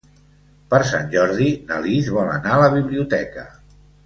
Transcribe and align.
Per 0.73 0.79
Sant 0.91 1.11
Jordi 1.11 1.49
na 1.67 1.77
Lis 1.83 2.09
vol 2.17 2.33
anar 2.39 2.57
a 2.57 2.61
la 2.65 2.73
biblioteca. 2.81 3.47